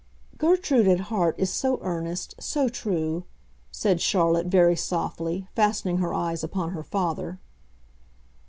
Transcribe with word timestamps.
"Gertrude, 0.39 0.87
at 0.87 0.99
heart, 1.11 1.35
is 1.37 1.51
so 1.51 1.77
earnest, 1.83 2.33
so 2.39 2.67
true," 2.67 3.25
said 3.71 4.01
Charlotte, 4.01 4.47
very 4.47 4.75
softly, 4.75 5.47
fastening 5.55 5.97
her 5.97 6.11
eyes 6.11 6.43
upon 6.43 6.71
her 6.71 6.81
father. 6.81 7.37